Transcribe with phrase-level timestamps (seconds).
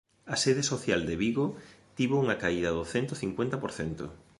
[0.33, 1.45] A sede social de Vigo
[1.97, 4.05] tivo unha caída do cento cincuenta por cento.